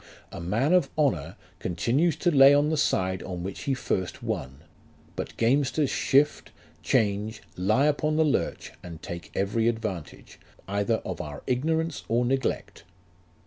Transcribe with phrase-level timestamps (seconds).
[0.31, 4.63] A man of honour continues to lay on the side on which he first won;
[5.15, 6.49] but gamesters shift,
[6.81, 12.83] change, lie upon the lurch, and take every advantage, either of our ignorance or neglect.